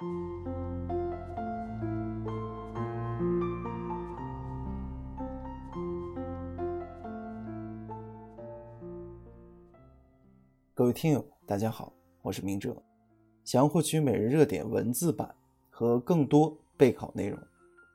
[0.00, 0.06] 各
[10.86, 11.92] 位听友，大家好，
[12.22, 12.82] 我是明哲。
[13.44, 15.34] 想要获取每日热点文字版
[15.68, 17.38] 和更多备考内容，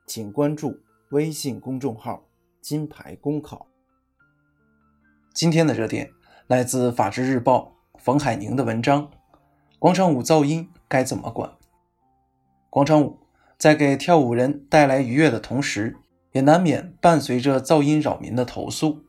[0.06, 0.80] 请关注
[1.10, 2.24] 微信公众号
[2.62, 3.66] “金牌公考”。
[5.34, 6.12] 今天的热点
[6.46, 9.10] 来自《法制日报》冯海宁的文章：
[9.80, 11.52] 广场舞噪音该怎么管？
[12.76, 13.20] 广场舞
[13.58, 15.96] 在给跳舞人带来愉悦的同时，
[16.34, 19.06] 也难免伴随着噪音扰民的投诉。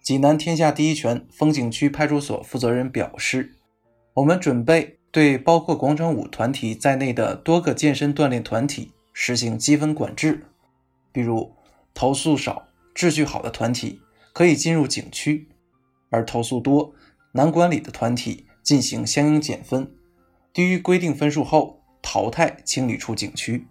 [0.00, 3.56] 济南天下第一拳风景区派出所负责人表示
[4.14, 10.44] ：“我们准备对包括广场舞团体在内的多个健身锻炼团体实行积分管制，
[11.10, 11.52] 比如
[11.94, 14.00] 投诉少、秩序好的团体
[14.32, 15.48] 可以进入景区，
[16.10, 16.94] 而投诉多、
[17.32, 19.90] 难管理的团体进行相应减分，
[20.52, 23.66] 低于规定分数后淘汰清理出景区。”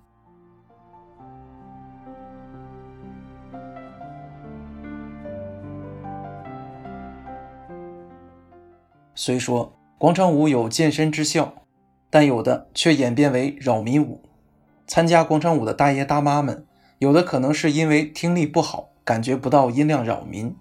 [9.16, 11.53] 虽说广场舞有健身之效，
[12.09, 14.21] 但有的却演变为扰民舞。
[14.88, 16.65] 参加广场舞的大爷大妈们，
[16.97, 20.55] 有的可能是因为听力不好，感觉不到音量扰民；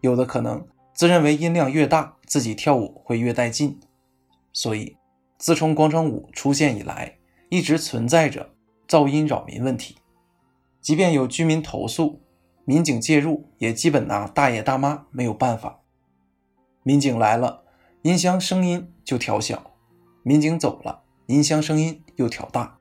[0.00, 3.80] 有的可能自认为音量越大，自己跳舞会越带劲。
[4.52, 4.97] 所以，
[5.38, 8.50] 自从广场舞出现以来，一直存在着
[8.86, 9.96] 噪音扰民问题。
[10.80, 12.20] 即便有居民投诉，
[12.64, 15.80] 民警介入，也基本拿大爷大妈没有办法。
[16.82, 17.64] 民警来了。
[18.02, 19.72] 音箱声音就调小，
[20.22, 22.78] 民警走了，音箱声音又调大。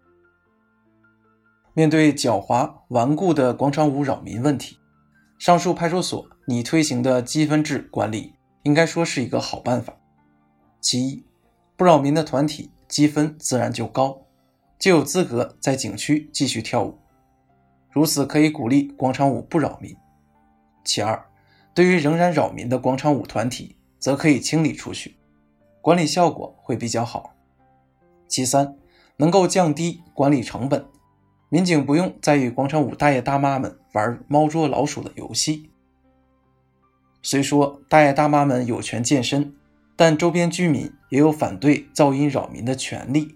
[1.74, 4.78] 面对狡猾顽固的广场舞扰民问题，
[5.40, 9.98] 上述派出所拟推行的积分制管理，应该说是一个好办法。
[10.80, 11.26] 其一，
[11.78, 14.24] 不扰民的团体积分自然就高，
[14.80, 16.98] 就有资格在景区继续跳舞，
[17.92, 19.96] 如此可以鼓励广场舞不扰民。
[20.84, 21.24] 其二，
[21.76, 25.18] 对于仍然扰民的广场舞团体，则可以清理出去，
[25.80, 27.36] 管理效果会比较好。
[28.28, 28.76] 其三，
[29.18, 30.84] 能够降低管理成本，
[31.50, 35.70] 民警不用再与广场舞大爷大妈们玩猫捉老鼠的游戏。
[37.22, 39.54] 虽说大爷大妈们有权健身，
[39.98, 43.36] 但周边居民也有反对噪音扰民的权利。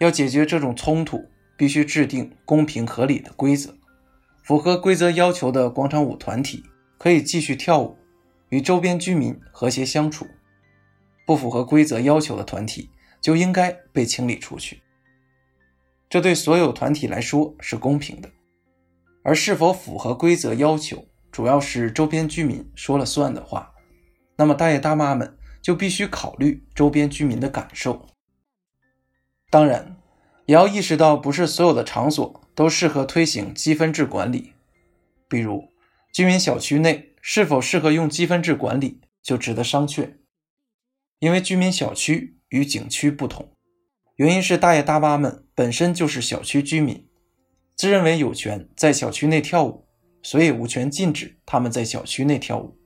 [0.00, 3.72] 要解决这种冲突，必须制定公平合理的规则，
[4.42, 6.64] 符合规则要求的广场舞团体
[6.98, 7.96] 可以继续跳舞。
[8.48, 10.26] 与周边居民和谐相处，
[11.24, 14.82] 不符合规则要求的团体就应该被清理出去。
[16.10, 18.28] 这对所有团体来说是公平的。
[19.24, 23.72] 而是否符合规则要求，主要是周边居民说了算的话，
[24.36, 28.06] 那么大爷大妈们就必须考虑周边居民的感受。
[29.48, 29.96] 当然，
[30.46, 34.52] 也要意识到，不是所有的场所都适合推行积分制管理，
[35.28, 35.68] 比如
[36.12, 37.10] 居民小区内。
[37.24, 40.14] 是否适合用积分制管理，就值得商榷。
[41.20, 43.52] 因为居民小区与景区不同，
[44.16, 47.08] 原因是大爷大妈们本身就是小区居民，
[47.76, 49.86] 自认为有权在小区内跳舞，
[50.20, 52.76] 所以无权禁止他们在小区内跳舞。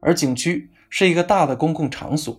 [0.00, 2.38] 而景区是一个大的公共场所，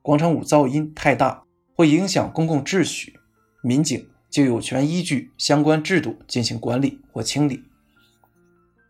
[0.00, 1.44] 广场舞噪音太大，
[1.76, 3.14] 会影响公共秩序，
[3.62, 7.62] 民警就有权依据相关制度进行管理或清理。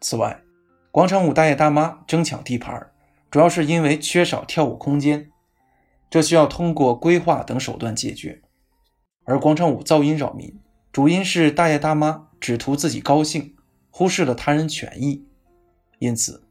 [0.00, 0.40] 此外，
[0.92, 2.90] 广场舞大爷大妈争抢地盘，
[3.30, 5.28] 主要是因为缺少跳舞空间，
[6.08, 8.42] 这需要通过规划等手段解决。
[9.24, 10.60] 而广场舞噪音扰民，
[10.92, 13.56] 主因是大爷大妈只图自己高兴，
[13.90, 15.26] 忽视了他人权益。
[15.98, 16.44] 因此，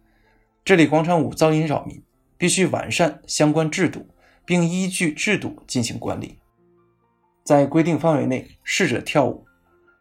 [0.65, 2.03] 这里广场舞噪音扰民，
[2.43, 4.05] 必须完善相关制度，
[4.43, 6.37] 并依据制度进行管理。
[7.45, 9.45] 在规定范围内试着跳舞，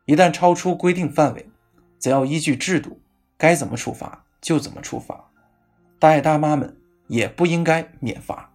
[0.07, 1.47] 一旦超出规定范围，
[2.01, 3.01] 则要依据制度，
[3.39, 4.27] 该怎么处罚。
[4.41, 5.31] 就怎么处罚，
[6.01, 6.77] 大爷大妈们
[7.07, 8.52] 也不应该免罚。